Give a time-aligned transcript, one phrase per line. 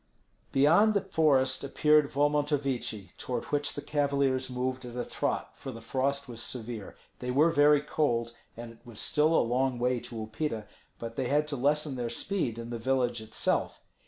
[0.51, 5.79] Beyond the forest appeared Volmontovichi, toward which the cavaliers moved at a trot, for the
[5.79, 10.15] frost was severe; they were very cold, and it was still a long way to
[10.15, 10.65] Upita,
[10.97, 13.79] but they had to lessen their speed in the village itself.